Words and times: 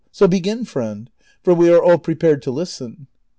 So 0.11 0.27
begin, 0.27 0.65
friend, 0.65 1.11
for 1.43 1.53
we 1.53 1.69
are 1.71 1.79
all 1.79 1.99
})repared 2.03 2.41
to 2.41 2.49
listen." 2.49 3.05